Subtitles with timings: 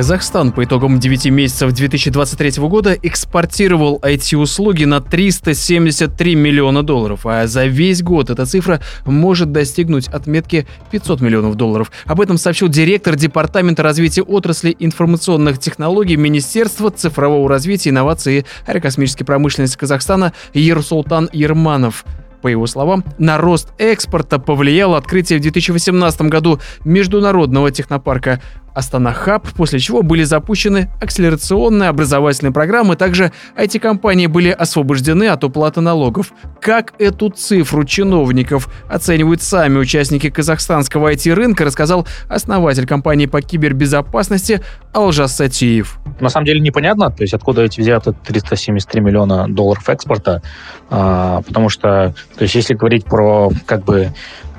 [0.00, 7.66] Казахстан по итогам 9 месяцев 2023 года экспортировал IT-услуги на 373 миллиона долларов, а за
[7.66, 11.92] весь год эта цифра может достигнуть отметки 500 миллионов долларов.
[12.06, 19.26] Об этом сообщил директор Департамента развития отрасли информационных технологий Министерства цифрового развития, инноваций и аэрокосмической
[19.26, 22.06] промышленности Казахстана Ерсултан Ерманов.
[22.40, 28.40] По его словам, на рост экспорта повлияло открытие в 2018 году международного технопарка
[28.74, 35.80] Астана Хаб, после чего были запущены акселерационные образовательные программы, также IT-компании были освобождены от уплаты
[35.80, 36.32] налогов.
[36.60, 44.60] Как эту цифру чиновников оценивают сами участники казахстанского IT-рынка, рассказал основатель компании по кибербезопасности
[44.92, 45.98] Алжас Сатиев.
[46.20, 50.42] На самом деле непонятно, то есть откуда эти взяты 373 миллиона долларов экспорта,
[50.90, 54.12] а, потому что, то есть если говорить про как бы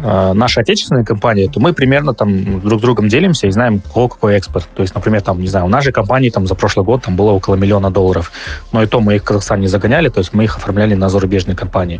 [0.04, 4.10] а, наши отечественные компании, то мы примерно там друг с другом делимся и знаем, кого
[4.10, 4.68] какой экспорт.
[4.76, 7.32] То есть, например, там, не знаю, у нашей компании там за прошлый год там было
[7.32, 8.32] около миллиона долларов.
[8.72, 11.10] Но и то мы их в Казахстан не загоняли, то есть мы их оформляли на
[11.10, 12.00] зарубежные компании.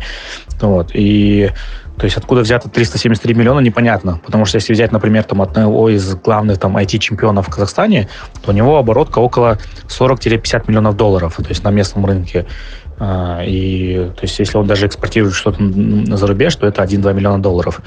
[0.60, 0.90] Вот.
[0.94, 1.50] И
[1.98, 4.20] то есть откуда взято 373 миллиона, непонятно.
[4.24, 8.08] Потому что если взять, например, там, одного из главных там, IT-чемпионов в Казахстане,
[8.44, 9.58] то у него оборотка около
[9.88, 12.46] 40-50 миллионов долларов, то есть на местном рынке.
[12.98, 17.42] А, и то есть, если он даже экспортирует что-то на зарубеж, то это 1-2 миллиона
[17.42, 17.80] долларов.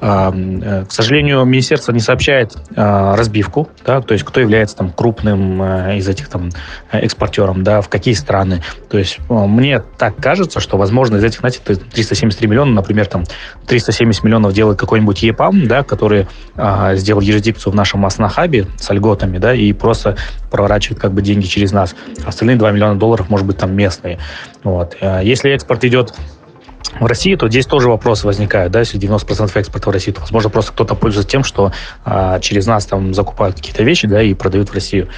[0.00, 4.90] А, э, к сожалению, министерство не сообщает а, разбивку, да, то есть кто является там
[4.90, 5.62] крупным
[5.96, 6.50] из этих там
[6.90, 8.62] экспортером, да, в какие страны.
[8.88, 13.24] То есть мне так кажется, что, возможно, из этих, знаете, 373 миллиона, например, там
[13.66, 16.26] 370 миллионов делает какой-нибудь ЕПАМ, да, который
[16.94, 20.16] сделал юрисдикцию в нашем Аснахабе с льготами, да, и просто
[20.50, 21.94] проворачивает как бы деньги через нас.
[22.24, 24.18] Остальные 2 миллиона долларов, может быть, там местные.
[24.64, 24.96] Вот.
[25.00, 26.14] А если экспорт идет
[27.00, 30.50] в России, то здесь тоже вопросы возникают, да, если 90% экспорта в Россию, то, возможно,
[30.50, 31.72] просто кто-то пользуется тем, что
[32.04, 35.08] а, через нас там закупают какие-то вещи, да, и продают в Россию.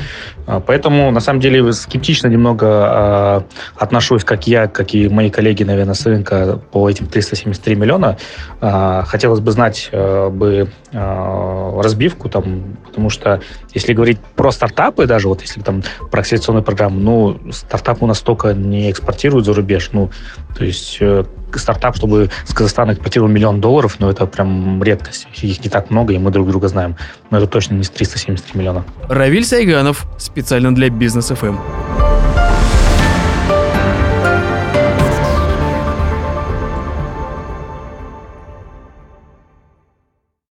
[0.47, 3.45] А, поэтому, на самом деле, скептично немного а,
[3.77, 8.19] отношусь, как я, как и мои коллеги, наверное, с рынка по этим 373 миллиона.
[8.61, 13.41] А, хотелось бы знать а, бы а, разбивку там, потому что
[13.73, 18.19] если говорить про стартапы, даже вот если там про акселерационную программу, ну, стартапы у нас
[18.19, 20.11] столько не экспортируют за рубеж, ну,
[20.57, 21.25] то есть э,
[21.59, 25.27] стартап, чтобы с Казахстана экспортировал миллион долларов, но это прям редкость.
[25.43, 26.97] Их не так много, и мы друг друга знаем.
[27.31, 28.85] Но это точно не 373 миллиона.
[29.09, 31.57] Равиль Сайганов, специально для Бизнес ФМ.